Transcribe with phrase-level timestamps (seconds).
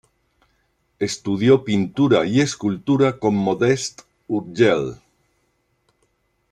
[0.97, 4.95] Estudió pintura y escultura con Modest Urgell.